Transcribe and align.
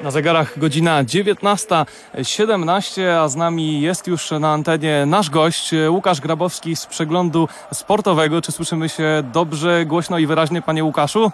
Na 0.00 0.10
zegarach 0.10 0.58
godzina 0.58 1.04
19.17, 1.04 3.02
a 3.20 3.28
z 3.28 3.36
nami 3.36 3.80
jest 3.80 4.06
już 4.06 4.30
na 4.30 4.52
antenie 4.52 5.06
nasz 5.06 5.30
gość 5.30 5.70
Łukasz 5.88 6.20
Grabowski 6.20 6.76
z 6.76 6.86
przeglądu 6.86 7.48
sportowego. 7.72 8.42
Czy 8.42 8.52
słyszymy 8.52 8.88
się 8.88 9.22
dobrze, 9.32 9.86
głośno 9.86 10.18
i 10.18 10.26
wyraźnie, 10.26 10.62
panie 10.62 10.84
Łukaszu? 10.84 11.32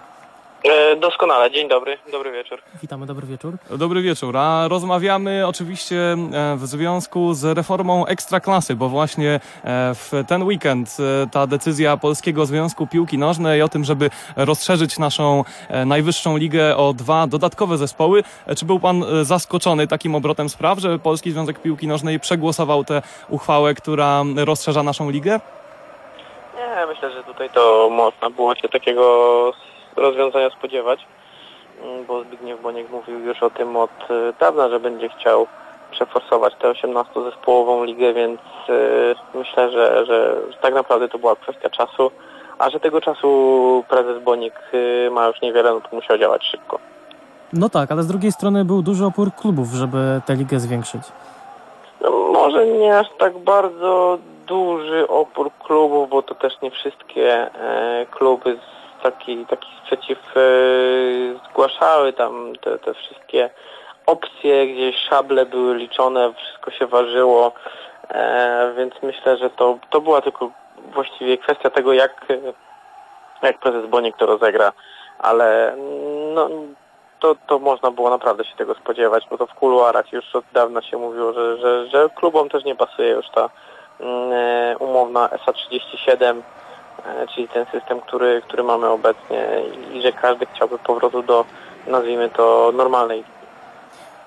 E, 0.65 0.95
Doskonale, 0.95 1.51
dzień 1.51 1.67
dobry, 1.67 1.97
dobry 2.11 2.31
wieczór. 2.31 2.61
Witamy, 2.81 3.05
dobry 3.05 3.27
wieczór. 3.27 3.53
Dobry 3.69 4.01
wieczór, 4.01 4.37
a 4.37 4.67
rozmawiamy 4.67 5.47
oczywiście 5.47 5.95
e, 5.97 6.55
w 6.55 6.65
związku 6.65 7.33
z 7.33 7.57
reformą 7.57 8.05
Ekstraklasy, 8.05 8.75
bo 8.75 8.89
właśnie 8.89 9.29
e, 9.29 9.39
w 9.95 10.11
ten 10.27 10.43
weekend 10.43 10.97
ta 11.31 11.47
decyzja 11.47 11.97
Polskiego 11.97 12.45
Związku 12.45 12.87
Piłki 12.87 13.17
Nożnej 13.17 13.61
o 13.61 13.67
tym, 13.67 13.83
żeby 13.83 14.09
rozszerzyć 14.35 14.99
naszą 14.99 15.43
najwyższą 15.85 16.37
ligę 16.37 16.77
o 16.77 16.93
dwa 16.93 17.27
dodatkowe 17.27 17.77
zespoły. 17.77 18.23
Czy 18.57 18.65
był 18.65 18.79
pan 18.79 19.05
zaskoczony 19.21 19.87
takim 19.87 20.15
obrotem 20.15 20.49
spraw, 20.49 20.79
że 20.79 20.99
Polski 20.99 21.31
Związek 21.31 21.61
Piłki 21.61 21.87
Nożnej 21.87 22.19
przegłosował 22.19 22.83
tę 22.83 23.01
uchwałę, 23.29 23.73
która 23.73 24.23
rozszerza 24.35 24.83
naszą 24.83 25.09
ligę? 25.09 25.39
Nie, 26.55 26.85
myślę, 26.85 27.11
że 27.11 27.23
tutaj 27.23 27.49
to 27.49 27.89
można 27.91 28.29
było 28.29 28.55
się 28.55 28.69
takiego 28.69 29.53
rozwiązania 29.95 30.49
spodziewać, 30.49 31.05
mm, 31.83 32.05
bo 32.05 32.23
Zbigniew 32.23 32.61
Boniek 32.61 32.89
mówił 32.89 33.19
już 33.19 33.43
o 33.43 33.49
tym 33.49 33.77
od 33.77 34.11
e, 34.11 34.33
dawna, 34.39 34.69
że 34.69 34.79
będzie 34.79 35.09
chciał 35.09 35.47
przeforsować 35.91 36.53
tę 36.55 36.71
18-zespołową 36.71 37.85
ligę, 37.85 38.13
więc 38.13 38.39
e, 38.69 39.37
myślę, 39.37 39.71
że, 39.71 40.05
że 40.05 40.35
tak 40.61 40.73
naprawdę 40.73 41.09
to 41.09 41.19
była 41.19 41.35
kwestia 41.35 41.69
czasu, 41.69 42.11
a 42.57 42.69
że 42.69 42.79
tego 42.79 43.01
czasu 43.01 43.83
prezes 43.89 44.23
Boniek 44.23 44.53
e, 45.07 45.09
ma 45.09 45.27
już 45.27 45.41
niewiele, 45.41 45.73
no 45.73 45.81
to 45.81 45.95
musiał 45.95 46.17
działać 46.17 46.45
szybko. 46.45 46.79
No 47.53 47.69
tak, 47.69 47.91
ale 47.91 48.03
z 48.03 48.07
drugiej 48.07 48.31
strony 48.31 48.65
był 48.65 48.81
duży 48.81 49.05
opór 49.05 49.31
klubów, 49.33 49.67
żeby 49.67 50.21
tę 50.25 50.35
ligę 50.35 50.59
zwiększyć. 50.59 51.01
No, 52.01 52.09
może 52.11 52.67
nie 52.67 52.99
aż 52.99 53.07
tak 53.17 53.37
bardzo 53.37 54.17
duży 54.47 55.07
opór 55.07 55.51
klubów, 55.63 56.09
bo 56.09 56.21
to 56.21 56.35
też 56.35 56.53
nie 56.61 56.71
wszystkie 56.71 57.31
e, 57.55 58.05
kluby 58.11 58.57
z 58.57 58.84
taki, 59.05 59.45
taki 59.45 59.67
sprzeciw 59.83 60.19
e, 60.37 60.41
zgłaszały 61.49 62.13
tam 62.13 62.53
te, 62.61 62.79
te 62.79 62.93
wszystkie 62.93 63.49
opcje, 64.05 64.67
gdzieś 64.67 64.95
szable 65.09 65.45
były 65.45 65.75
liczone, 65.75 66.33
wszystko 66.33 66.71
się 66.71 66.87
ważyło, 66.87 67.51
e, 68.09 68.73
więc 68.77 68.93
myślę, 69.03 69.37
że 69.37 69.49
to, 69.49 69.77
to 69.89 70.01
była 70.01 70.21
tylko 70.21 70.51
właściwie 70.93 71.37
kwestia 71.37 71.69
tego, 71.69 71.93
jak, 71.93 72.25
jak 73.41 73.59
prezes 73.59 73.85
Boniek 73.85 74.17
to 74.17 74.25
rozegra, 74.25 74.71
ale 75.19 75.75
no, 76.33 76.49
to, 77.19 77.35
to 77.47 77.59
można 77.59 77.91
było 77.91 78.09
naprawdę 78.09 78.45
się 78.45 78.55
tego 78.55 78.75
spodziewać, 78.75 79.27
bo 79.29 79.37
to 79.37 79.45
w 79.47 79.53
kuluarach 79.53 80.13
już 80.13 80.35
od 80.35 80.45
dawna 80.53 80.81
się 80.81 80.97
mówiło, 80.97 81.33
że, 81.33 81.57
że, 81.57 81.87
że 81.87 82.09
klubom 82.15 82.49
też 82.49 82.63
nie 82.63 82.75
pasuje 82.75 83.09
już 83.09 83.29
ta 83.29 83.49
mm, 83.99 84.31
e, 84.33 84.77
umowna 84.77 85.27
SA37, 85.27 86.21
e, 86.21 86.64
czyli 87.35 87.47
ten 87.47 87.65
system, 87.65 88.01
który, 88.01 88.41
który 88.41 88.63
mamy 88.63 88.87
obecnie 88.87 89.47
i 89.93 90.01
że 90.01 90.11
każdy 90.11 90.45
chciałby 90.45 90.77
powrotu 90.77 91.23
do, 91.23 91.45
nazwijmy 91.87 92.29
to, 92.29 92.71
normalnej 92.75 93.23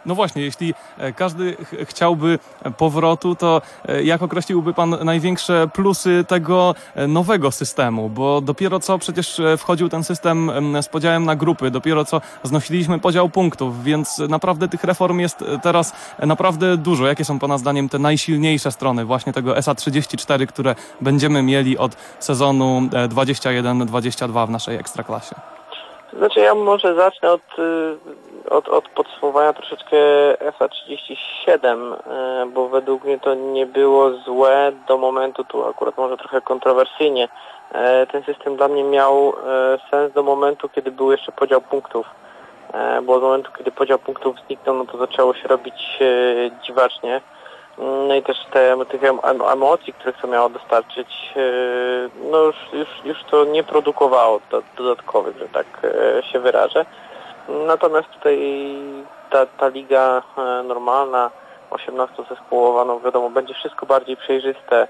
No 0.08 0.14
właśnie, 0.14 0.42
jeśli 0.42 0.74
e, 0.98 1.12
każdy 1.12 1.56
ch 1.56 1.74
chciałby 1.88 2.38
powrotu, 2.76 3.34
to 3.34 3.62
e, 3.88 4.02
jak 4.02 4.22
określiłby 4.22 4.74
Pan 4.74 4.96
największe 5.04 5.68
plusy 5.72 6.24
tego 6.28 6.74
e, 6.94 7.06
nowego 7.06 7.50
systemu? 7.50 8.08
Bo 8.08 8.40
dopiero 8.40 8.80
co 8.80 8.98
przecież 8.98 9.40
wchodził 9.58 9.88
ten 9.88 10.04
system 10.04 10.50
em, 10.50 10.82
z 10.82 10.88
podziałem 10.88 11.24
na 11.24 11.36
grupy, 11.36 11.70
dopiero 11.70 12.04
co 12.04 12.20
znosiliśmy 12.42 12.98
podział 12.98 13.28
punktów, 13.28 13.84
więc 13.84 14.18
naprawdę 14.18 14.68
tych 14.68 14.84
reform 14.84 15.18
jest 15.18 15.44
teraz 15.62 15.92
naprawdę 16.26 16.76
dużo. 16.76 17.06
Jakie 17.06 17.24
są 17.24 17.38
Pana 17.38 17.58
zdaniem 17.58 17.88
te 17.88 17.98
najsilniejsze 17.98 18.72
strony 18.72 19.04
właśnie 19.04 19.32
tego 19.32 19.54
SA34, 19.54 20.46
które 20.46 20.74
będziemy 21.00 21.42
mieli 21.42 21.78
od 21.78 21.96
sezonu 22.18 22.82
e, 22.92 23.08
21-22 23.08 24.46
w 24.46 24.50
naszej 24.50 24.76
Ekstraklasie? 24.76 25.34
Znaczy 26.12 26.40
ja 26.40 26.54
może 26.54 26.94
zacznę 26.94 27.30
od, 27.30 27.58
y, 27.58 27.98
od, 28.50 28.68
od 28.68 28.88
podsumowania 28.88 29.52
troszeczkę 29.52 29.96
SA37, 30.58 31.94
y, 31.94 32.46
bo 32.46 32.68
według 32.68 33.04
mnie 33.04 33.18
to 33.20 33.34
nie 33.34 33.66
było 33.66 34.10
złe 34.10 34.72
do 34.88 34.98
momentu, 34.98 35.44
tu 35.44 35.64
akurat 35.66 35.96
może 35.98 36.16
trochę 36.16 36.40
kontrowersyjnie. 36.40 37.28
E, 37.72 38.06
Ten 38.06 38.22
system 38.22 38.56
dla 38.56 38.68
mnie 38.68 38.84
miał 38.84 39.28
e, 39.46 39.78
sens 39.90 40.12
do 40.12 40.22
momentu, 40.22 40.68
kiedy 40.68 40.90
był 40.90 41.12
jeszcze 41.12 41.32
podział 41.32 41.60
punktów. 41.60 42.06
E, 42.72 43.02
Bo 43.02 43.14
od 43.14 43.22
momentu, 43.22 43.50
kiedy 43.58 43.70
podział 43.72 43.98
punktów 43.98 44.36
zniknął, 44.46 44.74
no 44.76 44.84
to 44.86 44.98
zaczęło 44.98 45.34
się 45.34 45.48
robić 45.48 45.98
e, 46.00 46.50
dziwacznie. 46.66 47.20
No 48.08 48.14
i 48.14 48.22
też 48.22 48.36
te 48.52 48.76
tych 48.88 49.04
em- 49.04 49.20
em- 49.22 49.42
emocji, 49.52 49.92
których 49.92 50.20
to 50.20 50.26
miało 50.26 50.48
dostarczyć, 50.48 51.32
e, 51.36 51.40
no 52.30 52.38
już, 52.38 52.56
już, 52.72 52.88
już 53.04 53.24
to 53.30 53.44
nie 53.44 53.64
produkowało 53.64 54.40
do, 54.50 54.62
dodatkowych, 54.76 55.38
że 55.38 55.48
tak 55.48 55.66
e, 55.84 56.22
się 56.22 56.40
wyrażę. 56.40 56.84
Natomiast 57.48 58.08
tutaj 58.10 58.38
ta, 59.30 59.46
ta 59.46 59.68
liga 59.68 60.22
e, 60.38 60.62
normalna, 60.62 61.30
18-zespołowa, 61.70 62.86
no 62.86 63.00
wiadomo, 63.00 63.30
będzie 63.30 63.54
wszystko 63.54 63.86
bardziej 63.86 64.16
przejrzyste. 64.16 64.88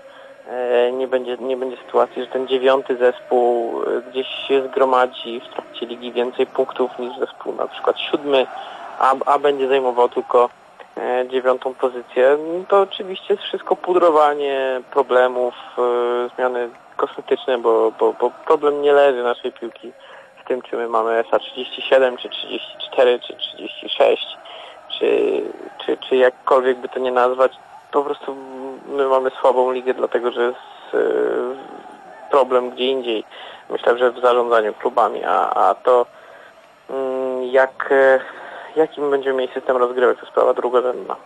E, 0.49 0.93
Nie 0.93 1.09
będzie, 1.09 1.37
nie 1.37 1.57
będzie 1.57 1.77
sytuacji, 1.77 2.23
że 2.23 2.29
ten 2.31 2.49
dziewiąty 2.49 2.97
zespół 2.97 3.83
e, 3.83 4.03
gdzieś 4.11 4.27
się 4.49 4.69
zgromadzi 4.69 5.41
w 5.41 5.55
trakcie 5.55 5.87
ligi 5.87 6.13
więcej 6.13 6.47
punktów 6.47 6.99
niż 6.99 7.19
zespół 7.19 7.55
na 7.55 7.69
przykład 7.69 8.01
siódmy, 8.01 8.47
a, 8.99 9.15
a 9.27 9.39
będzie 9.39 9.69
zajmował 9.69 10.09
tylko 10.09 10.49
dziewiątą 11.29 11.75
pozycję. 11.75 12.39
To 12.69 12.81
oczywiście 12.81 13.35
jest 13.35 13.43
wszystko 13.47 13.77
pudrowanie 13.77 14.81
problemów, 14.91 15.55
zmiany 16.37 16.71
kosmetyczne, 16.97 17.59
bo, 17.59 17.93
bo, 17.99 18.13
bo 18.13 18.31
problem 18.47 18.83
nie 18.83 18.93
leży 18.93 19.23
naszej 19.23 19.53
piłki 19.53 19.93
tym, 20.49 20.63
czy 20.63 20.77
my 20.77 20.89
mamy 20.89 21.23
SA37, 21.23 22.17
czy 22.17 22.29
34, 22.29 23.19
czy 23.21 23.35
36, 23.35 24.27
czy, 24.99 25.43
czy, 25.79 25.97
czy 25.97 26.17
jakkolwiek 26.17 26.79
by 26.79 26.89
to 26.89 26.99
nie 26.99 27.13
nazwać. 27.13 27.53
Po 27.93 28.03
prostu 28.03 28.37
my 28.87 29.09
mamy 29.09 29.31
słabą 29.31 29.73
ligę, 29.73 29.95
dlatego 29.95 30.33
że 30.33 30.43
jest 30.43 30.95
e, 30.95 30.99
problem 32.31 32.71
gdzie 32.71 32.85
indziej. 32.85 33.25
Myślę, 33.71 33.99
że 33.99 34.13
w 34.13 34.21
zarządzaniu 34.21 34.75
klubami, 34.75 35.25
a, 35.25 35.51
a 35.51 35.75
to 35.75 36.07
mm, 36.91 37.45
jak, 37.45 37.89
e, 37.91 38.21
jakim 38.77 39.11
będziemy 39.11 39.39
mieli 39.39 39.53
system 39.53 39.77
rozgrywek, 39.77 40.21
to 40.21 40.27
sprawa 40.27 40.55
drugorzędna. 40.55 41.17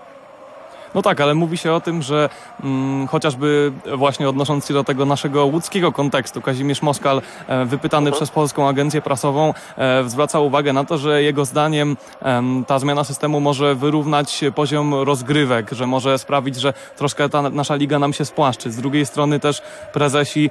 No 0.95 1.03
tak, 1.03 1.21
ale 1.21 1.35
mówi 1.35 1.57
się 1.57 1.73
o 1.73 1.81
tym, 1.81 2.03
że 2.03 2.29
mm, 2.65 3.07
chociażby 3.07 3.73
właśnie 3.97 4.29
odnosząc 4.29 4.67
się 4.69 4.75
do 4.75 4.85
tego 4.85 5.05
naszego 5.07 5.47
łódzkiego 5.47 5.93
kontekstu, 5.93 6.41
Kazimierz 6.43 6.83
Moskal, 6.83 7.23
e, 7.49 7.65
wypytany 7.65 8.07
Mhm. 8.07 8.17
przez 8.17 8.31
Polską 8.31 8.69
Agencję 8.69 9.03
Prasową, 9.03 9.55
e, 9.79 10.05
zwraca 10.09 10.41
uwagę 10.41 10.73
na 10.73 10.85
to, 10.85 10.99
że 10.99 11.23
jego 11.23 11.45
zdaniem 11.45 11.97
em, 12.23 12.65
ta 12.67 12.79
zmiana 12.79 13.05
systemu 13.05 13.41
może 13.41 13.75
wyrównać 13.75 14.41
poziom 14.55 14.95
rozgrywek, 14.95 15.71
że 15.73 15.87
może 15.87 16.19
sprawić, 16.19 16.57
że 16.57 16.75
troszkę 16.97 17.29
ta 17.29 17.43
nasza 17.43 17.75
liga 17.75 17.99
nam 17.99 18.13
się 18.13 18.25
spłaszczy. 18.25 18.71
Z 18.71 18.77
drugiej 18.77 19.07
strony 19.07 19.41
też 19.41 19.63
prezesi 19.93 20.51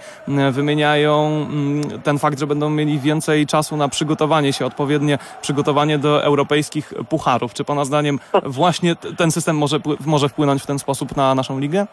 wymieniają 0.52 1.47
ten 2.03 2.19
fakt, 2.19 2.40
że 2.40 2.47
będą 2.47 2.69
mieli 2.69 3.00
więcej 3.00 3.47
czasu 3.47 3.78
na 3.78 3.90
przygotowanie 3.90 4.53
się, 4.53 4.66
odpowiednie 4.66 5.18
przygotowanie 5.41 5.97
do 5.97 6.23
europejskich 6.23 6.94
pucharów. 7.09 7.53
Czy 7.53 7.63
Pana 7.63 7.85
zdaniem 7.85 8.19
właśnie 8.46 8.96
ten 8.96 9.31
system 9.31 9.58
może, 9.58 9.79
może 10.06 10.29
wpłynąć 10.31 10.64
w 10.64 10.66
ten 10.66 10.80
sposób 10.80 11.18
na 11.18 11.36
naszą 11.36 11.59
ligę? 11.59 11.86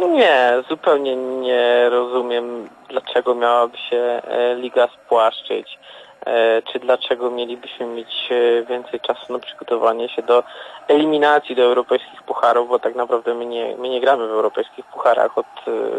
Nie, 0.00 0.62
zupełnie 0.68 1.16
nie 1.16 1.88
rozumiem, 1.90 2.68
dlaczego 2.88 3.34
miałaby 3.34 3.78
się 3.78 3.96
e, 3.96 4.54
liga 4.54 4.88
spłaszczyć, 4.88 5.78
e, 6.26 6.62
czy 6.62 6.78
dlaczego 6.78 7.30
mielibyśmy 7.30 7.86
mieć 7.86 8.28
e, 8.30 8.62
więcej 8.62 9.00
czasu 9.00 9.32
na 9.32 9.38
przygotowanie 9.38 10.08
się 10.08 10.22
do 10.22 10.42
eliminacji 10.88 11.56
do 11.56 11.62
europejskich 11.62 12.22
pucharów, 12.22 12.68
bo 12.68 12.78
tak 12.78 12.94
naprawdę 12.94 13.34
my 13.34 13.46
nie, 13.46 13.76
my 13.76 13.88
nie 13.88 14.00
gramy 14.00 14.28
w 14.28 14.30
europejskich 14.30 14.84
pucharach 14.84 15.38
od 15.38 15.46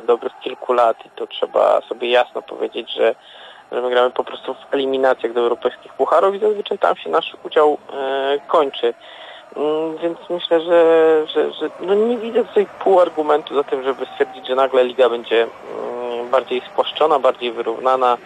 dobrych 0.07 0.39
kilku 0.43 0.73
lat 0.73 1.05
i 1.05 1.09
to 1.09 1.27
trzeba 1.27 1.81
sobie 1.81 2.09
jasno 2.09 2.41
powiedzieć, 2.41 2.93
że, 2.93 3.15
że 3.71 3.81
my 3.81 3.89
gramy 3.89 4.11
po 4.11 4.23
prostu 4.23 4.53
w 4.53 4.73
eliminacjach 4.73 5.33
do 5.33 5.41
europejskich 5.41 5.93
pucharów 5.93 6.35
i 6.35 6.39
zazwyczaj 6.39 6.79
tam 6.79 6.95
się 6.95 7.09
nasz 7.09 7.37
udział 7.43 7.77
kończy. 8.47 8.93
Mm, 9.57 9.97
Więc 9.97 10.17
myślę, 10.29 10.61
że, 10.61 11.23
że, 11.27 11.51
że 11.53 11.69
no 11.79 11.95
nie 11.95 12.17
widzę 12.17 12.45
tutaj 12.45 12.67
pół 12.79 12.99
argumentu 12.99 13.55
za 13.55 13.63
tym, 13.63 13.83
żeby 13.83 14.05
stwierdzić, 14.05 14.47
że 14.47 14.55
nagle 14.55 14.83
liga 14.83 15.09
będzie 15.09 15.41
mm, 15.41 16.29
bardziej 16.29 16.61
spłaszczona, 16.71 17.19
bardziej 17.19 17.51
wyrównana. 17.51 18.17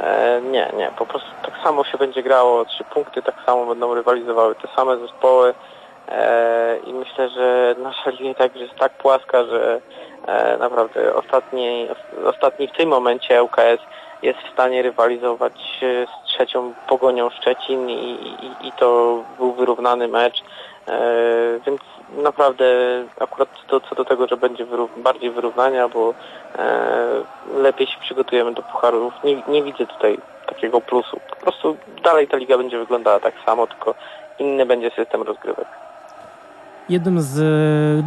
E, 0.00 0.40
Nie, 0.40 0.72
nie, 0.76 0.90
po 0.98 1.06
prostu 1.06 1.28
tak 1.42 1.54
samo 1.64 1.84
się 1.84 1.98
będzie 1.98 2.22
grało, 2.22 2.64
trzy 2.64 2.84
punkty 2.84 3.22
tak 3.22 3.34
samo 3.46 3.66
będą 3.66 3.94
rywalizowały 3.94 4.54
te 4.54 4.68
same 4.76 4.98
zespoły 4.98 5.54
E, 6.10 6.78
i 6.86 6.92
myślę, 6.92 7.28
że 7.28 7.74
nasza 7.78 8.10
liga 8.10 8.30
i 8.30 8.34
tak 8.34 8.52
już 8.52 8.62
jest 8.62 8.74
tak 8.74 8.92
płaska, 8.92 9.44
że 9.44 9.80
e, 10.26 10.56
naprawdę 10.58 11.14
ostatni, 11.14 11.88
ostatni 12.24 12.68
w 12.68 12.72
tym 12.72 12.88
momencie 12.88 13.42
ŁKS 13.42 13.80
jest 14.22 14.38
w 14.38 14.52
stanie 14.52 14.82
rywalizować 14.82 15.52
z 15.80 16.26
trzecią 16.26 16.74
Pogonią 16.88 17.30
Szczecin 17.30 17.90
i, 17.90 18.10
i, 18.12 18.68
i 18.68 18.72
to 18.72 19.18
był 19.38 19.52
wyrównany 19.52 20.08
mecz. 20.08 20.42
E, 20.88 21.60
więc 21.66 21.80
naprawdę 22.16 22.64
akurat 23.20 23.48
to, 23.66 23.80
co 23.80 23.94
do 23.94 24.04
tego, 24.04 24.26
że 24.26 24.36
będzie 24.36 24.64
wyrów 24.64 25.02
bardziej 25.02 25.30
wyrównania, 25.30 25.88
bo 25.88 26.14
e, 26.58 27.22
lepiej 27.54 27.86
się 27.86 28.00
przygotujemy 28.00 28.54
do 28.54 28.62
pucharów, 28.62 29.14
nie, 29.24 29.42
nie 29.48 29.62
widzę 29.62 29.86
tutaj 29.86 30.18
takiego 30.46 30.80
plusu. 30.80 31.20
Po 31.30 31.36
prostu 31.36 31.76
dalej 32.02 32.28
ta 32.28 32.36
liga 32.36 32.58
będzie 32.58 32.78
wyglądała 32.78 33.20
tak 33.20 33.34
samo, 33.46 33.66
tylko 33.66 33.94
inny 34.38 34.66
będzie 34.66 34.90
system 34.90 35.22
rozgrywek. 35.22 35.66
Jednym 36.88 37.20
z 37.20 37.38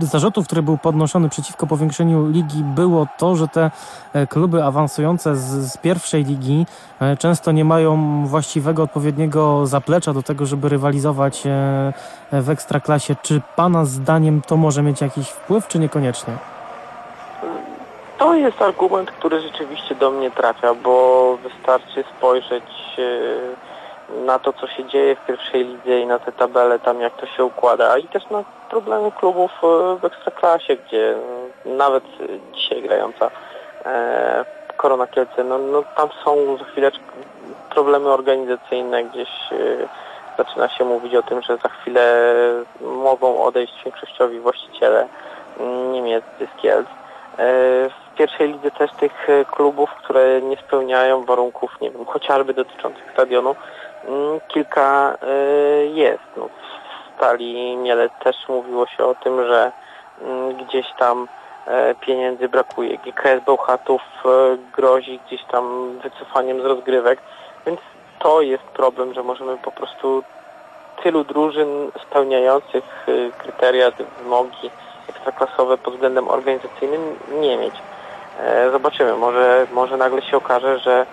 e, 0.03 0.05
zarzutów, 0.05 0.45
który 0.45 0.63
był 0.63 0.77
podnoszony 0.77 1.29
przeciwko 1.29 1.67
powiększeniu 1.67 2.29
ligi, 2.29 2.63
było 2.63 3.07
to, 3.17 3.35
że 3.35 3.47
te 3.47 3.71
e, 4.13 4.27
kluby 4.27 4.63
awansujące 4.63 5.35
z, 5.35 5.71
z, 5.71 5.77
pierwszej 5.77 6.23
ligi 6.23 6.65
e, 7.01 7.17
często 7.17 7.51
nie 7.51 7.65
mają 7.65 8.23
właściwego, 8.27 8.83
odpowiedniego 8.83 9.67
zaplecza 9.67 10.13
do 10.13 10.23
tego, 10.23 10.45
żeby 10.45 10.69
rywalizować 10.69 11.43
w 12.31 12.49
ekstraklasie. 12.49 13.15
Czy 13.21 13.41
Pana 13.55 13.85
zdaniem 13.85 14.41
to 14.41 14.57
może 14.57 14.81
mieć 14.81 15.01
jakiś 15.01 15.27
wpływ, 15.27 15.67
czy 15.67 15.79
niekoniecznie? 15.79 16.33
To 18.17 18.35
jest 18.35 18.61
argument, 18.61 19.11
który 19.11 19.41
rzeczywiście 19.41 19.95
do 19.95 20.11
mnie 20.11 20.31
trafia, 20.31 20.73
bo 20.73 21.37
wystarczy 21.43 22.03
spojrzeć 22.17 22.63
na 24.25 24.39
to, 24.39 24.53
co 24.53 24.67
się 24.67 24.85
dzieje 24.85 25.15
w 25.15 25.25
pierwszej 25.25 25.65
lidze 25.65 25.99
i 25.99 26.05
na 26.05 26.19
te 26.19 26.31
tabele 26.31 26.79
tam, 26.79 27.01
jak 27.01 27.13
to 27.13 27.25
się 27.25 27.45
układa, 27.45 27.97
i 27.97 28.07
też 28.07 28.29
na 28.29 28.43
problemy 28.69 29.11
klubów 29.11 29.51
e, 29.63 29.95
w 29.95 30.05
Ekstraklasie, 30.05 30.75
gdzie 30.75 31.15
nawet 31.65 32.03
dzisiaj 32.53 32.81
grająca 32.81 33.31
e, 33.85 34.45
Korona 34.77 35.07
Kielce, 35.07 35.43
no, 35.43 35.57
no 35.57 35.83
tam 35.97 36.09
są 36.25 36.57
za 36.57 36.65
chwileczkę 36.65 37.03
problemy 37.69 38.09
organizacyjne, 38.09 39.03
gdzieś 39.03 39.29
e, 39.51 39.57
zaczyna 40.37 40.69
się 40.69 40.85
mówić 40.85 41.15
o 41.15 41.23
tym, 41.23 41.41
że 41.41 41.57
za 41.57 41.69
chwilę 41.69 42.23
mogą 42.81 43.43
odejść 43.43 43.83
większościowi 43.83 44.39
właściciele 44.39 45.07
niemieccy 45.91 46.47
z 46.57 46.61
Kielc. 46.61 46.87
W 47.89 48.15
pierwszej 48.17 48.53
lidze 48.53 48.71
też 48.71 48.91
tych 48.91 49.27
klubów, 49.51 49.89
które 49.89 50.41
nie 50.41 50.57
spełniają 50.57 51.25
warunków, 51.25 51.81
nie 51.81 51.91
wiem, 51.91 52.05
chociażby 52.05 52.53
dotyczących 52.53 53.11
stadionu, 53.13 53.55
Mm, 53.55 53.82
kilka 54.47 55.17
y, 55.23 55.87
jest. 55.93 56.23
No, 56.37 56.47
w 56.47 57.17
Stali 57.17 57.77
Mielec 57.77 58.11
też 58.23 58.35
mówiło 58.49 58.87
się 58.87 59.05
o 59.05 59.15
tym, 59.15 59.47
że 59.47 59.71
mm, 60.21 60.57
gdzieś 60.57 60.85
tam 60.99 61.27
e, 61.67 61.95
pieniędzy 61.95 62.49
brakuje. 62.49 62.97
GKS 62.97 63.45
Bełchatów 63.45 64.01
e, 64.25 64.29
grozi 64.75 65.19
gdzieś 65.27 65.43
tam 65.43 65.97
wycofaniem 65.99 66.61
z 66.61 66.65
rozgrywek, 66.65 67.19
więc 67.65 67.79
to 68.19 68.41
jest 68.41 68.63
problem, 68.63 69.13
że 69.13 69.23
możemy 69.23 69.57
po 69.57 69.71
prostu 69.71 70.23
tylu 71.03 71.23
drużyn 71.23 71.91
spełniających 72.07 73.09
y, 73.09 73.31
kryteria, 73.37 73.91
wymogi 74.23 74.69
ekstraklasowe 75.09 75.77
pod 75.77 75.93
względem 75.93 76.27
organizacyjnym 76.27 77.15
nie 77.39 77.57
mieć. 77.57 77.73
E, 78.39 78.71
zobaczymy, 78.71 79.13
może, 79.13 79.67
może 79.73 79.97
nagle 79.97 80.21
się 80.21 80.37
okaże, 80.37 80.79
że 80.79 81.05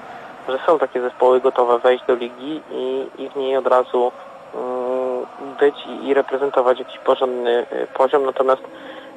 że 0.48 0.58
są 0.66 0.78
takie 0.78 1.00
zespoły 1.00 1.40
gotowe 1.40 1.78
wejść 1.78 2.04
do 2.04 2.14
ligi 2.14 2.62
i, 2.70 3.06
i 3.18 3.28
w 3.28 3.36
niej 3.36 3.56
od 3.56 3.66
razu 3.66 4.12
mm, 4.54 5.26
być 5.60 5.74
i, 5.86 6.08
i 6.08 6.14
reprezentować 6.14 6.78
jakiś 6.78 6.98
porządny 6.98 7.66
y, 7.72 7.86
poziom, 7.94 8.24
natomiast 8.24 8.62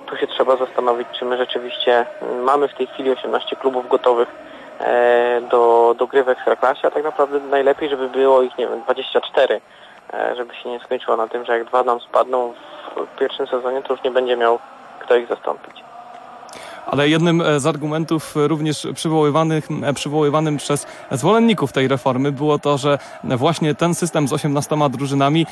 tu 0.06 0.18
się 0.18 0.28
trzeba 0.28 0.56
zastanowić, 0.56 1.08
czy 1.20 1.25
my 1.25 1.38
rzeczywiście 1.38 2.06
mm, 2.22 2.44
mamy 2.44 2.68
w 2.68 2.74
tej 2.74 2.88
chwili 2.88 3.12
18 3.12 3.56
klubów 3.56 3.90
gotowych 3.90 4.28
e, 4.80 5.42
do, 5.42 5.96
do 5.98 6.08
gry 6.08 6.24
w 6.24 6.30
Ekstraklasie, 6.30 6.88
a 6.88 6.92
tak 6.92 7.04
naprawdę 7.04 7.40
najlepiej, 7.40 7.90
żeby 7.90 8.10
było 8.10 8.42
ich, 8.42 8.58
nie 8.58 8.68
wiem, 8.68 8.81
24, 8.81 9.62
e, 10.14 10.36
żeby 10.36 10.56
się 10.56 10.70
nie 10.70 10.80
skończyło 10.80 11.18
na 11.18 11.28
tym, 11.28 11.46
że 11.46 11.58
jak 11.58 11.68
dwa 11.68 11.84
nam 11.84 12.00
spadną 12.00 12.54
w 12.96 13.20
pierwszym 13.20 13.48
sezonie, 13.48 13.81
to 13.81 13.94
już 13.94 14.04
nie 14.04 14.12
będzie 14.12 14.38
miał 14.38 14.60
kto 15.00 15.16
ich 15.16 15.28
zastąpić 15.28 15.84
ale 16.86 17.10
jednym 17.10 17.42
e, 17.42 17.60
z 17.60 17.66
argumentów 17.66 18.34
również 18.36 18.88
przywoływanych, 18.96 19.68
e, 19.84 19.94
przywoływanym 19.94 20.58
przez 20.58 20.88
zwolenników 21.12 21.72
tej 21.72 21.88
reformy 21.88 22.32
było 22.32 22.60
to, 22.60 22.78
że 22.78 23.00
właśnie 23.24 23.76
ten 23.76 23.96
system 23.96 24.28
z 24.28 24.34
18 24.34 24.76
drużynami, 24.90 25.46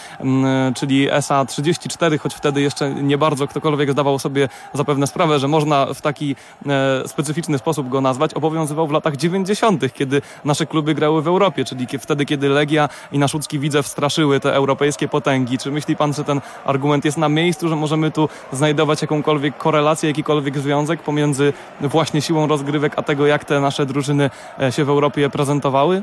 czyli 0.75 1.09
SA 1.09 1.45
34, 1.45 2.17
choć 2.17 2.33
wtedy 2.33 2.61
jeszcze 2.61 2.93
nie 2.93 3.17
bardzo 3.17 3.47
ktokolwiek 3.47 3.91
zdawał 3.91 4.19
sobie 4.19 4.49
zapewne 4.73 5.07
sprawę, 5.07 5.39
że 5.39 5.47
można 5.47 5.85
w 5.93 6.01
taki 6.01 6.35
e, 6.67 7.07
specyficzny 7.07 7.57
sposób 7.57 7.89
go 7.89 8.01
nazwać, 8.01 8.33
obowiązywał 8.33 8.87
w 8.87 8.91
latach 8.91 9.17
90., 9.17 9.93
kiedy 9.93 10.21
nasze 10.45 10.65
kluby 10.65 10.95
grały 10.95 11.21
w 11.21 11.27
Europie, 11.27 11.65
czyli 11.65 11.87
wtedy, 11.99 12.25
kiedy 12.25 12.49
Legia 12.49 12.89
i 13.11 13.19
Naszucki 13.19 13.59
Widzew 13.59 13.87
straszyły 13.87 14.39
te 14.39 14.53
europejskie 14.53 15.07
potęgi. 15.07 15.57
Czy 15.57 15.71
myśli 15.71 15.95
pan, 15.95 16.13
że 16.13 16.23
ten 16.23 16.41
argument 16.65 17.05
jest 17.05 17.17
na 17.17 17.29
miejscu, 17.29 17.69
że 17.69 17.75
możemy 17.75 18.11
tu 18.11 18.29
znajdować 18.51 19.01
jakąkolwiek 19.01 19.57
korelację, 19.57 20.09
jakikolwiek 20.09 20.59
związek 20.59 21.03
pomiędzy 21.03 21.20
pomiędzy 21.21 21.53
właśnie 21.81 22.21
siłą 22.21 22.47
rozgrywek, 22.47 22.93
a 22.95 23.01
tego, 23.01 23.27
jak 23.27 23.45
te 23.45 23.59
nasze 23.59 23.85
drużyny 23.85 24.29
e, 24.61 24.71
się 24.71 24.85
w 24.85 24.89
Europie 24.89 25.29
prezentowały? 25.29 26.01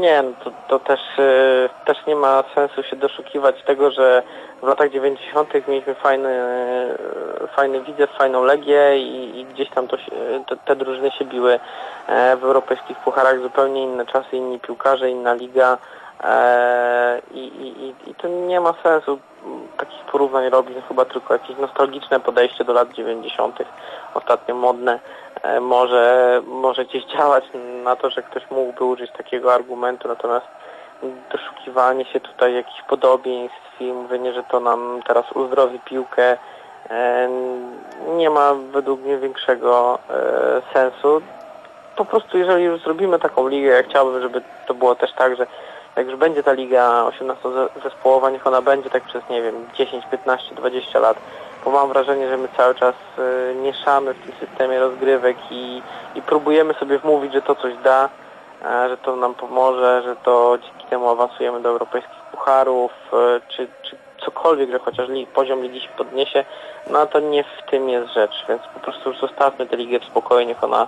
Nie, 0.00 0.24
to, 0.44 0.50
to 0.68 0.78
też, 0.78 1.00
e, 1.18 1.68
też 1.86 2.06
nie 2.06 2.16
ma 2.16 2.44
sensu 2.54 2.82
się 2.82 2.96
doszukiwać 2.96 3.62
tego, 3.62 3.90
że 3.90 4.22
w 4.62 4.66
latach 4.66 4.90
90. 4.90 5.68
mieliśmy 5.68 5.94
fajny, 5.94 6.28
e, 6.28 7.48
fajny 7.56 7.80
widzew, 7.80 8.10
fajną 8.18 8.44
Legię 8.44 8.98
i, 8.98 9.40
i 9.40 9.44
gdzieś 9.44 9.70
tam 9.70 9.88
to 9.88 9.96
te, 10.48 10.56
te 10.56 10.76
drużyny 10.76 11.10
się 11.10 11.24
biły 11.24 11.60
w 12.40 12.44
europejskich 12.44 12.98
pucharach, 12.98 13.40
zupełnie 13.40 13.82
inne 13.82 14.06
czasy, 14.06 14.36
inni 14.36 14.60
piłkarze, 14.60 15.10
inna 15.10 15.34
liga 15.34 15.78
i, 17.30 17.38
i, 17.38 18.10
i 18.10 18.14
to 18.14 18.28
nie 18.28 18.60
ma 18.60 18.74
sensu 18.82 19.18
takich 19.76 20.04
porównań 20.04 20.50
robić, 20.50 20.76
no 20.76 20.82
chyba 20.88 21.04
tylko 21.04 21.32
jakieś 21.32 21.56
nostalgiczne 21.56 22.20
podejście 22.20 22.64
do 22.64 22.72
lat 22.72 22.92
90. 22.92 23.58
ostatnio 24.14 24.54
modne 24.54 24.98
e, 25.42 25.60
może, 25.60 26.42
może 26.46 26.84
gdzieś 26.84 27.04
działać 27.04 27.44
na 27.84 27.96
to, 27.96 28.10
że 28.10 28.22
ktoś 28.22 28.50
mógłby 28.50 28.84
użyć 28.84 29.10
takiego 29.12 29.54
argumentu, 29.54 30.08
natomiast 30.08 30.46
doszukiwanie 31.32 32.04
się 32.04 32.20
tutaj 32.20 32.54
jakichś 32.54 32.82
podobieństw 32.82 33.80
i 33.80 33.92
mówienie, 33.92 34.32
że 34.32 34.42
to 34.42 34.60
nam 34.60 35.00
teraz 35.06 35.32
uzdrowi 35.32 35.80
piłkę 35.80 36.36
e, 36.90 37.28
nie 38.16 38.30
ma 38.30 38.54
według 38.54 39.00
mnie 39.00 39.18
większego 39.18 39.98
sensu. 40.72 41.22
Po 41.96 42.04
prostu 42.04 42.38
jeżeli 42.38 42.64
już 42.64 42.82
zrobimy 42.82 43.18
taką 43.18 43.48
ligę, 43.48 43.68
ja 43.68 43.82
chciałbym, 43.82 44.22
żeby 44.22 44.42
to 44.66 44.74
było 44.74 44.94
też 44.94 45.12
tak, 45.12 45.36
że 45.36 45.46
jak 45.96 46.06
już 46.06 46.16
będzie 46.16 46.42
ta 46.42 46.52
liga 46.52 47.04
18-zespołowa, 47.04 48.32
niech 48.32 48.46
ona 48.46 48.62
będzie 48.62 48.90
tak 48.90 49.02
przez, 49.02 49.22
nie 49.30 49.42
wiem, 49.42 49.66
10, 49.74 50.04
15, 50.10 50.54
20 50.54 50.98
lat, 50.98 51.16
bo 51.64 51.70
mam 51.70 51.88
wrażenie, 51.88 52.28
że 52.28 52.36
my 52.36 52.48
cały 52.56 52.74
czas 52.74 52.94
y, 53.18 53.54
mieszamy 53.54 54.14
w 54.14 54.22
tym 54.22 54.48
systemie 54.48 54.80
rozgrywek 54.80 55.36
i, 55.50 55.82
i 56.14 56.22
próbujemy 56.22 56.74
sobie 56.74 56.98
wmówić, 56.98 57.32
że 57.32 57.42
to 57.42 57.54
coś 57.54 57.74
da, 57.84 58.08
e, 58.64 58.88
że 58.88 58.96
to 58.96 59.16
nam 59.16 59.34
pomoże, 59.34 60.02
że 60.04 60.16
to 60.16 60.58
dzięki 60.62 60.86
temu 60.86 61.08
awansujemy 61.08 61.60
do 61.60 61.68
europejskich 61.68 62.18
pucharów, 62.30 62.92
e, 63.12 63.40
czy, 63.48 63.68
czy 63.82 63.96
cokolwiek, 64.24 64.70
że 64.70 64.78
chociaż 64.78 65.08
poziom 65.34 65.62
ligi 65.62 65.80
się 65.80 65.88
podniesie, 65.88 66.44
no 66.90 66.98
a 66.98 67.06
to 67.06 67.20
nie 67.20 67.44
w 67.44 67.70
tym 67.70 67.88
jest 67.88 68.12
rzecz, 68.12 68.44
więc 68.48 68.62
po 68.74 68.80
prostu 68.80 69.10
już 69.10 69.20
zostawmy 69.20 69.66
tę 69.66 69.76
ligę 69.76 70.00
w 70.00 70.04
spokoju, 70.04 70.46
niech 70.46 70.64
ona 70.64 70.86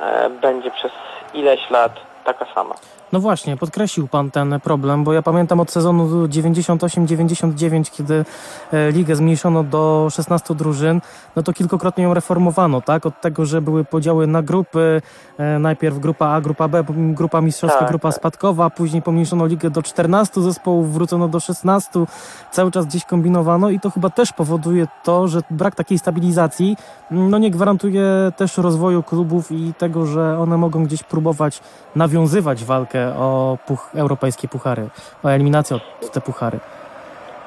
e, 0.00 0.30
będzie 0.30 0.70
przez 0.70 0.92
ileś 1.34 1.70
lat 1.70 1.92
taka 2.24 2.46
sama. 2.54 2.74
No 3.14 3.20
właśnie, 3.20 3.56
podkreślił 3.56 4.08
Pan 4.08 4.30
ten 4.30 4.60
problem, 4.60 5.04
bo 5.04 5.12
ja 5.12 5.22
pamiętam 5.22 5.60
od 5.60 5.70
sezonu 5.70 6.26
98-99, 6.26 7.90
kiedy 7.90 8.24
e, 8.72 8.90
ligę 8.90 9.16
zmniejszono 9.16 9.64
do 9.64 10.08
16 10.10 10.54
drużyn, 10.54 11.00
no 11.36 11.42
to 11.42 11.52
kilkukrotnie 11.52 12.04
ją 12.04 12.14
reformowano, 12.14 12.80
tak? 12.80 13.06
Od 13.06 13.20
tego, 13.20 13.46
że 13.46 13.62
były 13.62 13.84
podziały 13.84 14.26
na 14.26 14.42
grupy, 14.42 15.02
e, 15.38 15.58
najpierw 15.58 15.98
grupa 15.98 16.28
A, 16.28 16.40
grupa 16.40 16.68
B, 16.68 16.84
grupa 16.90 17.40
mistrzowska, 17.40 17.78
tak, 17.78 17.88
grupa 17.88 18.08
tak. 18.08 18.16
spadkowa, 18.16 18.70
później 18.70 19.02
pomniejszono 19.02 19.46
ligę 19.46 19.70
do 19.70 19.82
14 19.82 20.42
zespołów, 20.42 20.92
wrócono 20.92 21.28
do 21.28 21.40
16, 21.40 22.06
cały 22.52 22.70
czas 22.70 22.86
gdzieś 22.86 23.04
kombinowano 23.04 23.70
i 23.70 23.80
to 23.80 23.90
chyba 23.90 24.10
też 24.10 24.32
powoduje 24.32 24.86
to, 25.04 25.28
że 25.28 25.40
brak 25.50 25.74
takiej 25.74 25.98
stabilizacji 25.98 26.76
no 27.10 27.38
nie 27.38 27.50
gwarantuje 27.50 28.32
też 28.36 28.58
rozwoju 28.58 29.02
klubów 29.02 29.52
i 29.52 29.74
tego, 29.78 30.06
że 30.06 30.38
one 30.38 30.56
mogą 30.56 30.84
gdzieś 30.84 31.02
próbować 31.02 31.60
nawiązywać 31.96 32.64
walkę 32.64 33.03
o 33.08 33.58
puch, 33.66 33.90
europejskie 33.94 34.48
puchary, 34.48 34.88
o 35.24 35.28
eliminację 35.28 35.76
od 35.76 36.10
te 36.10 36.20
puchary. 36.20 36.58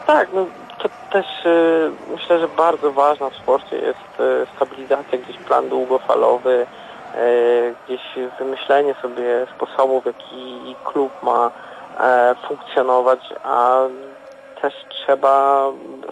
Tak, 0.07 0.27
no 0.33 0.45
to 0.79 0.89
też 1.11 1.45
y, 1.45 1.91
myślę, 2.11 2.39
że 2.39 2.47
bardzo 2.47 2.91
ważna 2.91 3.29
w 3.29 3.35
sporcie 3.35 3.75
jest 3.75 4.19
y, 4.19 4.47
stabilizacja, 4.55 5.17
gdzieś 5.17 5.37
plan 5.37 5.69
długofalowy, 5.69 6.65
y, 7.15 7.75
gdzieś 7.85 8.01
wymyślenie 8.39 8.95
sobie 9.01 9.47
sposobów, 9.55 10.03
w 10.03 10.05
jaki 10.05 10.75
klub 10.83 11.23
ma 11.23 11.51
funkcjonować, 12.47 13.19
a 13.43 13.79
też 14.61 14.73
trzeba, 14.89 15.65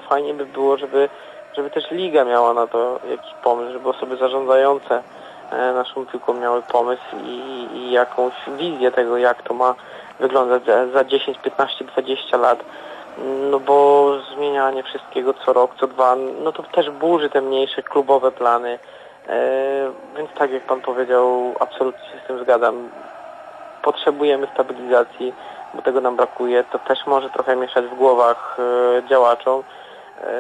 fajnie 0.10 0.34
by 0.34 0.46
było, 0.46 0.78
żeby, 0.78 1.10
żeby 1.56 1.70
też 1.70 1.92
liga 1.92 2.26
miała 2.26 2.54
na 2.54 2.68
to 2.68 3.00
jakiś 3.10 3.34
pomysł, 3.44 3.74
żeby 3.74 3.90
osoby 3.90 4.18
zarządzające 4.18 5.04
naszą 5.52 6.06
piłką 6.06 6.34
miały 6.34 6.62
pomysł 6.62 7.16
i, 7.24 7.68
i 7.74 7.92
jakąś 7.92 8.34
wizję 8.48 8.92
tego, 8.92 9.18
jak 9.18 9.44
to 9.44 9.54
ma 9.54 9.76
wyglądać 10.20 10.66
za, 10.66 10.88
za 10.88 11.04
10, 11.04 11.38
15, 11.38 11.86
20 11.86 12.38
lat. 12.38 12.60
No 13.52 13.60
bo 13.60 14.10
zmienianie 14.36 14.84
wszystkiego 14.84 15.34
co 15.34 15.54
rok, 15.54 15.72
co 15.80 15.88
dwa, 15.88 16.16
no 16.44 16.52
to 16.52 16.64
też 16.64 16.90
burzy 16.90 17.30
te 17.30 17.42
mniejsze 17.42 17.84
klubowe 17.84 18.32
plany. 18.32 18.80
E, 19.28 19.92
więc 20.18 20.30
tak 20.32 20.52
jak 20.52 20.64
Pan 20.64 20.82
powiedział, 20.82 21.56
absolutnie 21.60 22.10
się 22.10 22.20
z 22.24 22.28
tym 22.28 22.40
zgadzam. 22.40 22.90
Potrzebujemy 23.84 24.48
stabilizacji, 24.54 25.34
bo 25.74 25.82
tego 25.82 26.02
nam 26.02 26.16
brakuje. 26.16 26.64
To 26.64 26.80
też 26.80 27.08
może 27.08 27.30
trochę 27.30 27.56
mieszać 27.56 27.86
w 27.86 27.96
głowach 27.96 28.58
e, 28.60 29.10
działaczom 29.10 29.60
e, 29.60 29.85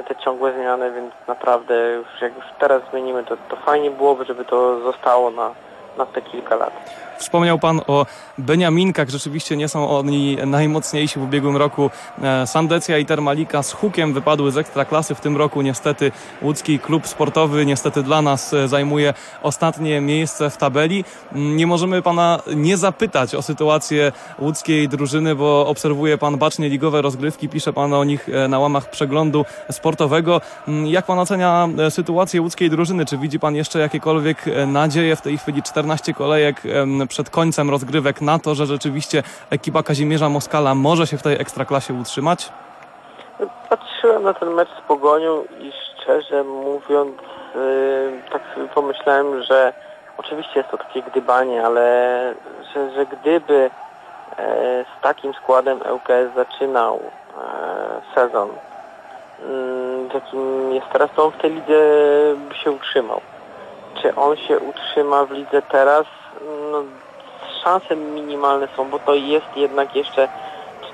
te 0.07 0.15
ciągłe 0.15 0.53
zmiany, 0.53 0.91
więc 0.91 1.13
naprawdę 1.27 1.91
już 1.91 2.21
jak 2.21 2.35
już 2.35 2.45
teraz 2.59 2.81
zmienimy, 2.91 3.23
to, 3.23 3.37
to 3.49 3.55
fajnie 3.55 3.91
byłoby, 3.91 4.25
żeby 4.25 4.45
to 4.45 4.79
zostało 4.79 5.31
na, 5.31 5.51
na 5.97 6.05
te 6.05 6.21
kilka 6.21 6.55
lat. 6.55 6.73
Wspomniał 7.17 7.59
Pan 7.59 7.81
o 7.87 8.05
Beniaminkach. 8.37 9.09
Rzeczywiście 9.09 9.57
nie 9.57 9.67
są 9.67 9.89
oni 9.89 10.37
najmocniejsi 10.45 11.19
w 11.19 11.23
ubiegłym 11.23 11.57
roku. 11.57 11.89
E, 12.23 12.47
Sandecja 12.47 12.97
i 12.97 13.05
Termalika 13.05 13.63
z 13.63 13.71
hukiem 13.71 14.13
wypadły 14.13 14.51
z 14.51 14.57
ekstraklasy. 14.57 15.15
W 15.15 15.21
tym 15.21 15.37
roku 15.37 15.61
niestety 15.61 16.11
łódzki 16.41 16.79
klub 16.79 17.07
sportowy 17.07 17.65
niestety 17.65 18.03
dla 18.03 18.21
nas 18.21 18.53
e, 18.53 18.67
zajmuje 18.67 19.13
ostatnie 19.43 20.01
miejsce 20.01 20.49
w 20.49 20.57
tabeli. 20.57 21.03
Mm, 21.31 21.57
Nie 21.57 21.67
możemy 21.67 22.01
Pana 22.01 22.39
nie 22.55 22.77
zapytać 22.77 23.35
o 23.35 23.41
sytuację 23.41 24.11
łódzkiej 24.39 24.89
drużyny, 24.89 25.35
bo 25.35 25.67
obserwuje 25.67 26.17
Pan 26.17 26.37
bacznie 26.37 26.69
ligowe 26.69 27.01
rozgrywki, 27.01 27.49
pisze 27.49 27.73
Pan 27.73 27.93
o 27.93 28.03
nich 28.03 28.29
e, 28.29 28.47
na 28.47 28.59
łamach 28.59 28.89
przeglądu 28.89 29.45
sportowego. 29.71 30.41
Mm, 30.67 30.87
Jak 30.87 31.05
Pan 31.05 31.19
ocenia 31.19 31.67
sytuację 31.89 32.41
łódzkiej 32.41 32.69
drużyny? 32.69 33.05
Czy 33.05 33.17
widzi 33.17 33.39
Pan 33.39 33.55
jeszcze 33.55 33.79
jakiekolwiek 33.79 34.45
nadzieje 34.67 35.15
w 35.15 35.21
tej 35.21 35.37
chwili 35.37 35.63
14 35.63 35.84
kolejek 36.17 36.55
em, 36.65 37.07
przed 37.07 37.29
końcem 37.29 37.69
rozgrywek 37.69 38.21
na 38.21 38.39
to, 38.39 38.55
że 38.55 38.65
rzeczywiście 38.65 39.23
ekipa 39.49 39.83
Kazimierza 39.83 40.29
Moskala 40.29 40.75
może 40.75 41.07
się 41.07 41.17
w 41.17 41.23
tej 41.23 41.41
ekstraklasie 41.41 41.93
utrzymać? 41.93 42.51
Patrzyłem 43.69 44.23
na 44.23 44.33
ten 44.33 44.49
mecz 44.53 44.69
z 44.69 44.87
Pogonią 44.87 45.43
i 45.59 45.71
szczerze 45.71 46.43
mówiąc 46.43 47.15
tak 48.31 48.41
sobie 48.53 48.67
pomyślałem, 48.67 49.43
że 49.43 49.73
oczywiście 50.17 50.59
jest 50.59 50.71
to 50.71 50.77
takie 50.77 51.01
gdybanie, 51.01 51.65
ale 51.65 52.33
że, 52.73 52.91
że 52.91 53.05
gdyby 53.05 53.69
e, 54.37 54.85
z 54.99 55.01
takim 55.01 55.33
składem 55.33 55.79
ŁKS 55.93 56.35
zaczynał 56.35 56.99
e, 56.99 58.15
sezon, 58.15 58.49
mm, 59.43 60.09
w 60.09 60.13
jakim 60.13 60.71
jest 60.73 60.87
teraz, 60.91 61.09
to 61.15 61.25
on 61.25 61.31
w 61.31 61.37
tej 61.37 61.51
lidze 61.51 61.73
by 62.49 62.55
się 62.55 62.71
utrzymał. 62.71 63.21
Czy 64.01 64.15
on 64.15 64.37
się 64.37 64.59
utrzyma 64.59 65.25
w 65.25 65.31
lidze 65.31 65.61
teraz? 65.61 66.05
No, 66.71 66.83
szanse 67.63 67.95
minimalne 67.95 68.67
są, 68.75 68.89
bo 68.89 68.99
to 68.99 69.13
jest 69.13 69.57
jednak 69.57 69.95
jeszcze 69.95 70.27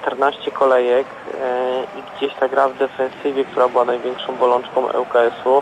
14 0.02 0.52
kolejek 0.52 1.08
e, 1.42 1.84
i 1.84 2.18
gdzieś 2.18 2.34
ta 2.40 2.48
gra 2.48 2.68
w 2.68 2.78
defensywie, 2.78 3.46
która 3.46 3.68
była 3.68 3.86
największą 3.86 4.36
bolączką 4.36 4.86
ŁKS-u 4.86 5.62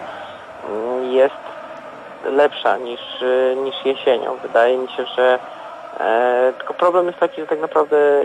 mm, 0.69 1.11
jest 1.11 1.35
lepsza 2.25 2.77
niż, 2.77 3.01
e, 3.21 3.55
niż 3.55 3.85
jesienią. 3.85 4.37
Wydaje 4.41 4.77
mi 4.77 4.87
się, 4.87 5.05
że 5.05 5.39
e, 5.99 6.53
tylko 6.57 6.73
problem 6.73 7.07
jest 7.07 7.19
taki, 7.19 7.41
że 7.41 7.47
tak 7.47 7.59
naprawdę 7.59 8.23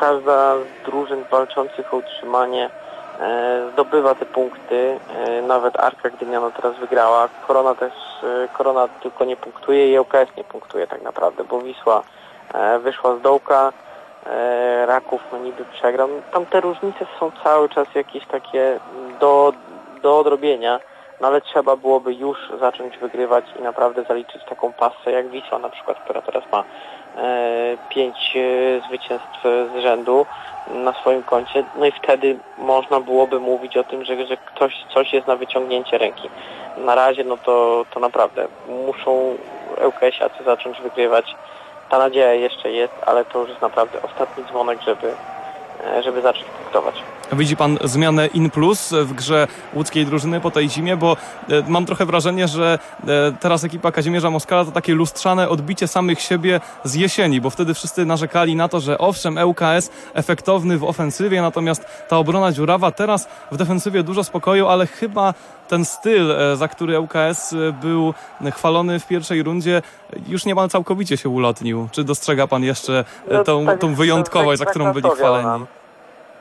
każda 0.00 0.56
z 0.56 0.86
drużyn 0.86 1.24
walczących 1.30 1.94
o 1.94 1.96
utrzymanie 1.96 2.70
zdobywa 3.72 4.14
te 4.14 4.26
punkty. 4.26 4.98
E, 5.16 5.42
nawet 5.42 5.80
Arka 5.80 6.10
Gdyniano 6.10 6.50
teraz 6.50 6.76
wygrała. 6.76 7.28
Korona 7.46 7.74
też, 7.74 7.92
e, 8.22 8.48
Korona 8.48 8.88
tylko 8.88 9.24
nie 9.24 9.36
punktuje 9.36 9.92
i 9.92 9.98
ŁKS 9.98 10.36
nie 10.36 10.44
punktuje 10.44 10.86
tak 10.86 11.02
naprawdę, 11.02 11.44
bo 11.44 11.60
Wisła 11.60 12.02
e, 12.54 12.78
wyszła 12.78 13.16
z 13.16 13.20
dołka. 13.20 13.72
E, 14.26 14.86
Raków 14.86 15.20
no 15.32 15.38
niby 15.38 15.64
przegrał. 15.64 16.08
Tam 16.32 16.46
te 16.46 16.60
różnice 16.60 17.06
są 17.20 17.30
cały 17.44 17.68
czas 17.68 17.88
jakieś 17.94 18.26
takie 18.26 18.80
do, 19.20 19.52
do 20.02 20.18
odrobienia, 20.18 20.80
no 21.20 21.28
ale 21.28 21.40
trzeba 21.40 21.76
byłoby 21.76 22.14
już 22.14 22.38
zacząć 22.60 22.98
wygrywać 22.98 23.44
i 23.58 23.62
naprawdę 23.62 24.04
zaliczyć 24.08 24.44
taką 24.48 24.72
pasę 24.72 25.12
jak 25.12 25.28
Wisła 25.28 25.58
na 25.58 25.68
przykład, 25.68 25.98
która 26.04 26.22
teraz 26.22 26.44
ma 26.52 26.58
e, 26.58 26.64
pięć 27.88 28.36
e, 28.36 28.86
zwycięstw 28.88 29.42
z 29.42 29.82
rzędu 29.82 30.26
na 30.74 30.92
swoim 30.92 31.22
koncie, 31.22 31.64
no 31.76 31.86
i 31.86 31.92
wtedy 31.92 32.38
można 32.58 33.00
byłoby 33.00 33.40
mówić 33.40 33.76
o 33.76 33.84
tym, 33.84 34.04
że, 34.04 34.26
że 34.26 34.36
ktoś 34.36 34.84
coś 34.94 35.12
jest 35.12 35.26
na 35.26 35.36
wyciągnięcie 35.36 35.98
ręki. 35.98 36.28
Na 36.76 36.94
razie 36.94 37.24
no 37.24 37.36
to, 37.36 37.84
to 37.90 38.00
naprawdę 38.00 38.48
muszą 38.86 39.36
ŁKS-iacy 39.86 40.44
zacząć 40.44 40.80
wygrywać 40.80 41.34
ta 41.90 41.98
nadzieja 41.98 42.32
jeszcze 42.32 42.72
jest, 42.72 42.92
ale 43.06 43.24
to 43.24 43.38
już 43.38 43.48
jest 43.48 43.62
naprawdę 43.62 44.02
ostatni 44.02 44.44
dzwonek, 44.44 44.82
żeby, 44.82 45.14
e, 45.86 46.02
żeby 46.02 46.22
zacząć 46.22 46.44
punktować. 46.44 46.94
Widzi 47.36 47.56
Pan 47.56 47.78
zmianę 47.84 48.26
in 48.26 48.50
plus 48.50 48.92
w 48.92 49.12
grze 49.12 49.46
łódzkiej 49.74 50.06
drużyny 50.06 50.40
po 50.40 50.50
tej 50.50 50.70
zimie, 50.70 50.96
bo 50.96 51.16
e, 51.48 51.62
mam 51.68 51.86
trochę 51.86 52.06
wrażenie, 52.06 52.48
że 52.48 52.78
e, 53.06 53.32
teraz 53.40 53.64
ekipa 53.64 53.92
Kazimierza 53.92 54.30
Moskala 54.30 54.64
to 54.64 54.70
takie 54.70 54.94
lustrzane 54.94 55.48
odbicie 55.48 55.88
samych 55.88 56.20
siebie 56.20 56.60
z 56.84 56.94
jesieni, 56.94 57.40
bo 57.40 57.50
wtedy 57.50 57.74
wszyscy 57.74 58.06
narzekali 58.06 58.56
na 58.56 58.68
to, 58.68 58.80
że 58.80 58.98
owszem, 58.98 59.38
ŁKS 59.38 59.90
efektowny 60.14 60.78
w 60.78 60.84
ofensywie, 60.84 61.42
natomiast 61.42 61.86
ta 62.08 62.18
obrona 62.18 62.52
dziurawa 62.52 62.90
teraz 62.90 63.28
w 63.52 63.56
defensywie 63.56 64.02
dużo 64.02 64.24
spokoju, 64.24 64.68
ale 64.68 64.86
chyba 64.86 65.34
ten 65.68 65.84
styl, 65.84 66.32
e, 66.32 66.56
za 66.56 66.68
który 66.68 66.98
ŁKS 67.00 67.52
e, 67.52 67.72
był 67.72 68.14
chwalony 68.52 69.00
w 69.00 69.06
pierwszej 69.06 69.42
rundzie, 69.42 69.82
już 70.28 70.44
niemal 70.44 70.68
całkowicie 70.68 71.16
się 71.16 71.28
ulotnił. 71.28 71.88
Czy 71.92 72.04
dostrzega 72.04 72.46
Pan 72.46 72.64
jeszcze 72.64 73.04
e, 73.28 73.34
No, 73.34 73.44
tą, 73.44 73.66
tak, 73.66 73.80
tą 73.80 73.94
wyjątkowość, 73.94 74.58
za 74.58 74.64
którą 74.64 74.92
byli 74.92 75.10
chwaleni? 75.10 75.66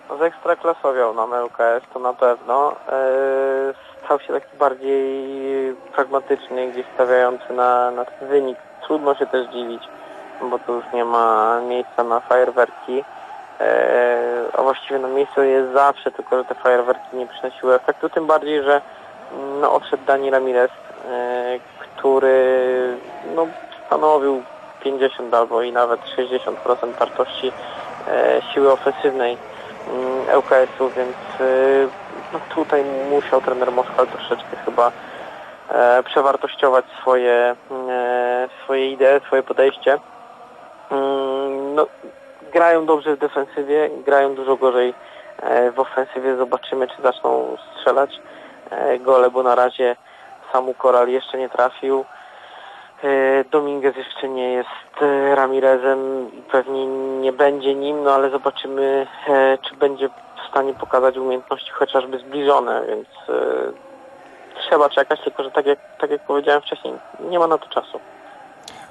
Nam. 0.09 0.17
No, 0.19 0.25
Zekstraklasowiał 0.25 1.13
nam 1.13 1.33
ŁKS, 1.33 1.83
to 1.93 1.99
na 1.99 2.13
pewno. 2.13 2.71
Eee, 2.71 3.73
stał 4.05 4.19
się 4.19 4.33
taki 4.33 4.57
bardziej 4.57 5.75
pragmatyczny, 5.95 6.71
gdzieś 6.71 6.85
stawiający 6.93 7.53
na, 7.53 7.91
na 7.91 8.05
wynik. 8.21 8.57
Trudno 8.87 9.15
się 9.15 9.25
też 9.25 9.47
dziwić, 9.47 9.83
bo 10.41 10.59
tu 10.59 10.73
już 10.73 10.85
nie 10.93 11.05
ma 11.05 11.59
miejsca 11.61 12.03
na 12.03 12.19
fajerwerki. 12.19 13.03
Eee, 13.59 14.47
a 14.57 14.61
właściwie 14.61 14.99
no 14.99 15.07
miejsce 15.07 15.47
jest 15.47 15.73
zawsze, 15.73 16.11
tylko 16.11 16.37
że 16.37 16.45
te 16.45 16.55
fajerwerki 16.55 17.17
nie 17.17 17.27
przynosiły 17.27 17.75
efektu, 17.75 18.09
tym 18.09 18.27
bardziej, 18.27 18.63
że 18.63 18.81
mm, 19.33 19.61
no, 19.61 19.73
odszedł 19.73 20.05
Dani 20.05 20.29
Ramirez, 20.29 20.71
eee, 21.11 21.59
który 21.79 22.97
no, 23.35 23.47
stanowił 23.87 24.43
50 24.83 25.33
albo 25.33 25.61
i 25.61 25.71
nawet 25.71 25.99
60% 26.17 26.93
wartości 26.99 27.51
e, 28.07 28.41
siły 28.53 28.71
ofensywnej 28.71 29.37
ŁKS-u, 30.37 30.89
więc 30.89 31.15
e, 31.39 31.87
no, 32.33 32.39
tutaj 32.55 32.85
musiał 33.09 33.41
trener 33.41 33.71
Moskal 33.71 34.07
troszeczkę 34.07 34.57
chyba 34.65 34.91
e, 35.69 36.03
przewartościować 36.03 36.85
swoje, 37.01 37.55
e, 37.89 38.49
swoje 38.63 38.91
idee, 38.91 39.21
swoje 39.27 39.43
podejście. 39.43 39.99
Mm, 40.91 41.75
no, 41.75 41.87
grają 42.53 42.85
dobrze 42.85 43.15
w 43.15 43.19
defensywie, 43.19 43.89
grają 44.05 44.35
dużo 44.35 44.55
gorzej 44.55 44.93
e, 45.41 45.71
w 45.71 45.79
ofensywie. 45.79 46.35
Zobaczymy, 46.35 46.87
czy 46.87 47.01
zaczną 47.01 47.57
strzelać 47.75 48.21
gole, 48.99 49.29
bo 49.29 49.43
na 49.43 49.55
razie 49.55 49.95
Samu 50.51 50.73
Koral 50.73 51.09
jeszcze 51.09 51.37
nie 51.37 51.49
trafił. 51.49 52.05
E, 53.03 53.43
Dominguez 53.51 53.95
jeszcze 53.95 54.29
nie 54.29 54.53
jest 54.53 55.01
e, 55.01 55.35
Ramirezem 55.35 56.31
i 56.33 56.41
pewnie 56.41 56.85
nie 57.21 57.33
będzie 57.33 57.75
nim, 57.75 58.03
no 58.03 58.13
ale 58.13 58.29
zobaczymy, 58.29 59.07
e, 59.27 59.57
czy 59.57 59.75
będzie 59.75 60.09
w 60.09 60.49
stanie 60.49 60.73
pokazać 60.73 61.17
umiejętności 61.17 61.71
chociażby 61.71 62.19
zbliżone, 62.19 62.81
więc 62.87 63.07
trzeba 64.59 64.89
czekać, 64.89 65.19
tylko 65.23 65.43
że 65.43 65.51
tak 65.51 65.65
jak, 65.65 65.79
tak 65.99 66.11
jak 66.11 66.21
powiedziałem 66.21 66.61
wcześniej, 66.61 66.93
nie 67.19 67.39
ma 67.39 67.47
na 67.47 67.57
to 67.57 67.69
czasu. 67.69 67.99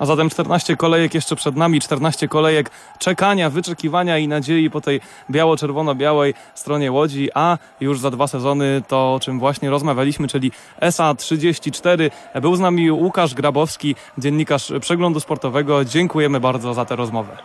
A 0.02 0.06
zatem 0.06 0.30
14 0.30 0.76
kolejek 0.76 1.14
jeszcze 1.14 1.36
przed 1.36 1.56
nami, 1.56 1.80
14 1.80 2.28
kolejek 2.28 2.70
czekania, 2.98 3.50
wyczekiwania 3.50 4.18
i 4.18 4.28
nadziei 4.28 4.70
po 4.70 4.80
tej 4.80 5.00
biało-czerwono-białej 5.30 6.34
stronie 6.54 6.92
Łodzi, 6.92 7.28
a 7.34 7.58
już 7.80 8.00
za 8.00 8.10
dwa 8.10 8.26
sezony 8.26 8.82
to, 8.88 9.14
o 9.14 9.20
czym 9.20 9.38
właśnie 9.38 9.70
rozmawialiśmy, 9.70 10.28
czyli 10.28 10.52
SA 10.80 11.14
34. 11.14 12.10
Był 12.40 12.56
z 12.56 12.60
nami 12.60 12.92
Łukasz 12.92 13.34
Grabowski, 13.34 13.94
dziennikarz 14.18 14.72
Przeglądu 14.80 15.20
Sportowego. 15.20 15.84
Dziękujemy 15.84 16.40
bardzo 16.40 16.74
za 16.74 16.84
tę 16.84 16.96
rozmowę. 16.96 17.36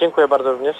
Dziękuję 0.00 0.28
bardzo 0.28 0.52
również. 0.52 0.76